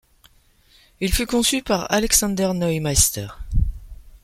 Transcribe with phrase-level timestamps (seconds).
[0.99, 3.27] Il fut conçu par Alexander Neumeister.